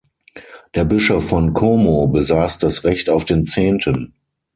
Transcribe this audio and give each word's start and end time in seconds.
Der 0.73 0.83
Bischof 0.83 1.29
von 1.29 1.53
Como 1.53 2.07
besass 2.07 2.57
das 2.57 2.83
Recht 2.85 3.07
auf 3.11 3.23
den 3.23 3.45
Zehnten. 3.45 4.15